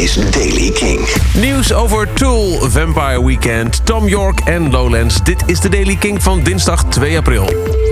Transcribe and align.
is 0.00 0.14
Daily 0.14 0.70
King. 0.70 1.00
Nieuws 1.34 1.72
over 1.72 2.12
Tool, 2.12 2.68
Vampire 2.68 3.24
Weekend, 3.24 3.86
Tom 3.86 4.08
York 4.08 4.40
en 4.40 4.70
Lowlands. 4.70 5.22
Dit 5.22 5.42
is 5.46 5.60
de 5.60 5.68
Daily 5.68 5.96
King 5.96 6.22
van 6.22 6.42
dinsdag 6.42 6.84
2 6.84 7.18
april. 7.18 7.89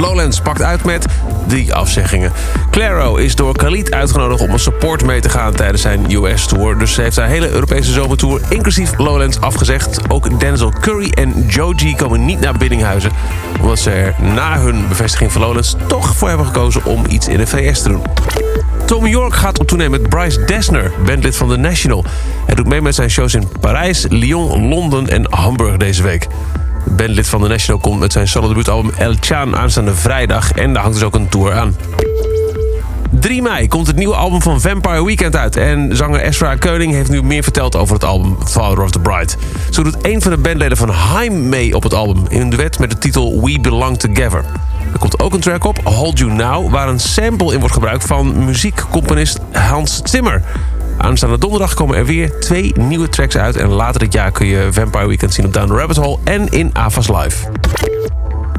Lowlands 0.00 0.40
pakt 0.40 0.62
uit 0.62 0.84
met 0.84 1.06
drie 1.46 1.74
afzeggingen. 1.74 2.32
Claro 2.70 3.16
is 3.16 3.34
door 3.34 3.56
Khalid 3.56 3.92
uitgenodigd 3.92 4.40
om 4.40 4.50
een 4.50 4.58
support 4.58 5.04
mee 5.04 5.20
te 5.20 5.28
gaan 5.28 5.52
tijdens 5.52 5.82
zijn 5.82 6.12
US-tour. 6.12 6.78
Dus 6.78 6.94
ze 6.94 7.02
heeft 7.02 7.16
haar 7.16 7.28
hele 7.28 7.50
Europese 7.50 7.92
zomertour, 7.92 8.40
inclusief 8.48 8.98
Lowlands, 8.98 9.40
afgezegd. 9.40 10.10
Ook 10.10 10.40
Denzel 10.40 10.72
Curry 10.80 11.10
en 11.10 11.44
Joji 11.46 11.96
komen 11.96 12.24
niet 12.24 12.40
naar 12.40 12.58
Biddinghuizen... 12.58 13.10
omdat 13.60 13.78
ze 13.78 13.90
er 13.90 14.14
na 14.34 14.58
hun 14.58 14.88
bevestiging 14.88 15.32
van 15.32 15.42
Lowlands 15.42 15.76
toch 15.86 16.16
voor 16.16 16.28
hebben 16.28 16.46
gekozen 16.46 16.84
om 16.84 17.04
iets 17.08 17.28
in 17.28 17.38
de 17.38 17.46
VS 17.46 17.82
te 17.82 17.88
doen. 17.88 18.02
Tom 18.86 19.06
York 19.06 19.34
gaat 19.34 19.58
op 19.58 19.66
tournee 19.66 19.88
met 19.88 20.08
Bryce 20.08 20.44
Dessner, 20.44 20.92
bandlid 21.06 21.36
van 21.36 21.48
The 21.48 21.56
National. 21.56 22.04
Hij 22.46 22.54
doet 22.54 22.68
mee 22.68 22.80
met 22.80 22.94
zijn 22.94 23.10
shows 23.10 23.34
in 23.34 23.48
Parijs, 23.60 24.06
Lyon, 24.08 24.68
Londen 24.68 25.08
en 25.08 25.26
Hamburg 25.30 25.76
deze 25.76 26.02
week. 26.02 26.28
Bandlid 26.84 27.28
van 27.28 27.42
The 27.42 27.48
National 27.48 27.80
komt 27.80 28.00
met 28.00 28.12
zijn 28.12 28.28
solo-debuutalbum 28.28 28.92
El 28.98 29.14
Chan 29.20 29.56
aanstaande 29.56 29.94
vrijdag... 29.94 30.52
en 30.52 30.72
daar 30.72 30.82
hangt 30.82 30.98
dus 30.98 31.06
ook 31.06 31.14
een 31.14 31.28
tour 31.28 31.52
aan. 31.52 31.76
3 33.10 33.42
mei 33.42 33.68
komt 33.68 33.86
het 33.86 33.96
nieuwe 33.96 34.14
album 34.14 34.42
van 34.42 34.60
Vampire 34.60 35.04
Weekend 35.04 35.36
uit. 35.36 35.56
En 35.56 35.96
zanger 35.96 36.20
Ezra 36.20 36.54
Koenig 36.54 36.90
heeft 36.90 37.10
nu 37.10 37.22
meer 37.22 37.42
verteld 37.42 37.76
over 37.76 37.94
het 37.94 38.04
album 38.04 38.36
Father 38.46 38.82
of 38.82 38.90
the 38.90 39.00
Bride. 39.00 39.32
Zo 39.70 39.82
doet 39.82 39.96
een 40.02 40.22
van 40.22 40.30
de 40.30 40.38
bandleden 40.38 40.76
van 40.76 40.88
Haim 40.88 41.48
mee 41.48 41.74
op 41.74 41.82
het 41.82 41.94
album... 41.94 42.24
in 42.28 42.40
een 42.40 42.50
duet 42.50 42.78
met 42.78 42.90
de 42.90 42.98
titel 42.98 43.44
We 43.44 43.60
Belong 43.60 43.98
Together. 43.98 44.44
Er 44.92 44.98
komt 44.98 45.20
ook 45.20 45.32
een 45.32 45.40
track 45.40 45.64
op, 45.64 45.80
Hold 45.84 46.18
You 46.18 46.32
Now... 46.32 46.70
waar 46.70 46.88
een 46.88 47.00
sample 47.00 47.52
in 47.52 47.58
wordt 47.58 47.74
gebruikt 47.74 48.04
van 48.04 48.44
muziekcomponist 48.44 49.38
Hans 49.52 50.00
Zimmer. 50.04 50.42
Aanstaande 51.00 51.38
donderdag 51.38 51.74
komen 51.74 51.96
er 51.96 52.04
weer 52.04 52.40
twee 52.40 52.72
nieuwe 52.78 53.08
tracks 53.08 53.36
uit... 53.36 53.56
en 53.56 53.68
later 53.68 54.00
dit 54.00 54.12
jaar 54.12 54.30
kun 54.30 54.46
je 54.46 54.68
Vampire 54.70 55.06
Weekend 55.06 55.34
zien 55.34 55.46
op 55.46 55.52
Down 55.52 55.68
the 55.68 55.74
Rabbit 55.74 55.96
Hole... 55.96 56.18
en 56.24 56.48
in 56.48 56.70
Avas 56.72 57.08
Live. 57.08 57.48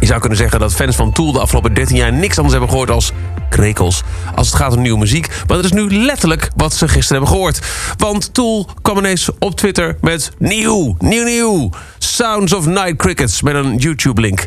Je 0.00 0.06
zou 0.06 0.20
kunnen 0.20 0.38
zeggen 0.38 0.60
dat 0.60 0.74
fans 0.74 0.96
van 0.96 1.12
Tool 1.12 1.32
de 1.32 1.40
afgelopen 1.40 1.74
13 1.74 1.96
jaar 1.96 2.12
niks 2.12 2.36
anders 2.36 2.52
hebben 2.52 2.70
gehoord 2.70 2.90
als 2.90 3.12
krekels. 3.50 4.02
Als 4.34 4.46
het 4.46 4.56
gaat 4.56 4.76
om 4.76 4.82
nieuwe 4.82 4.98
muziek. 4.98 5.28
Maar 5.28 5.56
dat 5.56 5.64
is 5.64 5.72
nu 5.72 5.90
letterlijk 5.90 6.50
wat 6.56 6.74
ze 6.74 6.88
gisteren 6.88 7.22
hebben 7.22 7.36
gehoord. 7.36 7.60
Want 7.96 8.34
Tool 8.34 8.68
kwam 8.82 8.98
ineens 8.98 9.30
op 9.38 9.56
Twitter 9.56 9.96
met 10.00 10.30
nieuw, 10.38 10.96
nieuw, 10.98 11.24
nieuw. 11.24 11.70
Sounds 11.98 12.52
of 12.52 12.66
Night 12.66 12.96
Crickets 12.96 13.42
met 13.42 13.54
een 13.54 13.76
YouTube-link. 13.76 14.46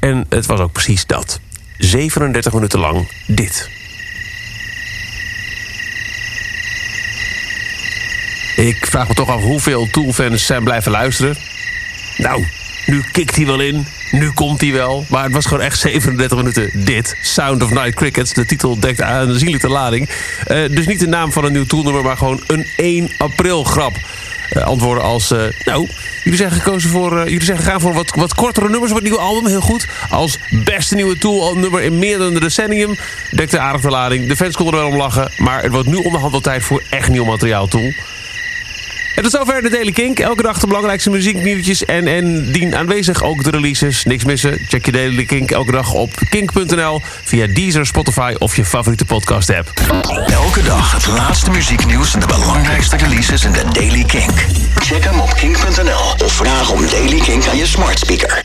En 0.00 0.26
het 0.28 0.46
was 0.46 0.60
ook 0.60 0.72
precies 0.72 1.06
dat. 1.06 1.40
37 1.78 2.52
minuten 2.52 2.78
lang 2.78 3.24
dit. 3.26 3.81
Ik 8.56 8.86
vraag 8.86 9.08
me 9.08 9.14
toch 9.14 9.28
af 9.28 9.42
hoeveel 9.42 9.88
Tool-fans 9.90 10.46
zijn 10.46 10.64
blijven 10.64 10.90
luisteren. 10.90 11.36
Nou, 12.16 12.46
nu 12.86 13.02
kikt 13.12 13.36
hij 13.36 13.46
wel 13.46 13.60
in, 13.60 13.86
nu 14.10 14.30
komt 14.30 14.60
hij 14.60 14.72
wel. 14.72 15.04
Maar 15.08 15.24
het 15.24 15.32
was 15.32 15.46
gewoon 15.46 15.62
echt 15.62 15.78
37 15.78 16.38
minuten 16.38 16.84
dit. 16.84 17.16
Sound 17.22 17.62
of 17.62 17.70
Night 17.70 17.94
Crickets. 17.94 18.32
De 18.32 18.46
titel 18.46 18.78
dekt 18.78 19.02
aan 19.02 19.28
een 19.28 19.38
zielijke 19.38 19.68
lading. 19.68 20.08
Uh, 20.50 20.68
dus 20.68 20.86
niet 20.86 21.00
de 21.00 21.06
naam 21.06 21.32
van 21.32 21.44
een 21.44 21.52
nieuw 21.52 21.64
toolnummer, 21.64 22.02
maar 22.02 22.16
gewoon 22.16 22.42
een 22.46 22.66
1 22.76 23.10
april 23.18 23.64
grap. 23.64 23.96
Uh, 24.52 24.62
antwoorden 24.62 25.02
als, 25.02 25.32
uh, 25.32 25.42
nou, 25.64 25.88
jullie 26.24 26.38
zijn 26.38 26.50
gekozen 26.50 26.90
voor, 26.90 27.18
jullie 27.18 27.44
zijn 27.44 27.58
gegaan 27.58 27.80
voor 27.80 27.94
wat, 27.94 28.14
wat 28.14 28.34
kortere 28.34 28.68
nummers 28.68 28.90
op 28.90 28.96
het 28.96 29.06
nieuwe 29.06 29.20
album, 29.20 29.46
heel 29.46 29.60
goed. 29.60 29.86
Als 30.10 30.38
beste 30.64 30.94
nieuwe 30.94 31.18
tool 31.18 31.54
nummer 31.54 31.82
in 31.82 31.98
meer 31.98 32.18
dan 32.18 32.34
een 32.34 32.40
decennium. 32.40 32.96
Dekte 33.30 33.58
aardig 33.58 33.80
de 33.80 33.90
lading. 33.90 34.28
De 34.28 34.36
fans 34.36 34.56
konden 34.56 34.74
er 34.74 34.80
wel 34.80 34.90
om 34.90 34.96
lachen, 34.96 35.32
maar 35.36 35.62
het 35.62 35.72
wordt 35.72 35.88
nu 35.88 35.96
onderhand 35.96 36.32
wel 36.32 36.40
tijd 36.40 36.62
voor 36.62 36.82
echt 36.90 37.08
nieuw 37.08 37.24
materiaal, 37.24 37.66
Tool. 37.66 37.92
En 39.14 39.22
tot 39.22 39.32
zover 39.32 39.62
de 39.62 39.68
Daily 39.68 39.92
Kink. 39.92 40.18
Elke 40.18 40.42
dag 40.42 40.58
de 40.58 40.66
belangrijkste 40.66 41.10
muzieknieuwtjes 41.10 41.84
en, 41.84 42.06
en 42.06 42.52
dien 42.52 42.76
aanwezig 42.76 43.22
ook 43.22 43.44
de 43.44 43.50
releases. 43.50 44.04
Niks 44.04 44.24
missen. 44.24 44.58
Check 44.68 44.86
je 44.86 44.92
Daily 44.92 45.24
Kink 45.24 45.50
elke 45.50 45.72
dag 45.72 45.92
op 45.92 46.10
kink.nl 46.28 47.00
via 47.24 47.46
Deezer, 47.46 47.86
Spotify 47.86 48.34
of 48.38 48.56
je 48.56 48.64
favoriete 48.64 49.04
podcast 49.04 49.50
app. 49.50 49.70
Elke 50.26 50.62
dag 50.62 50.92
het 50.92 51.06
laatste 51.06 51.50
muzieknieuws 51.50 52.14
en 52.14 52.20
de 52.20 52.26
belangrijkste 52.26 52.96
releases 52.96 53.44
in 53.44 53.52
de 53.52 53.64
Daily 53.72 54.04
Kink. 54.04 54.46
Check 54.74 55.04
hem 55.04 55.20
op 55.20 55.34
kink.nl 55.34 56.24
of 56.24 56.32
vraag 56.32 56.70
om 56.70 56.88
Daily 56.88 57.20
Kink 57.20 57.46
aan 57.46 57.56
je 57.56 57.66
smart 57.66 57.98
speaker. 57.98 58.41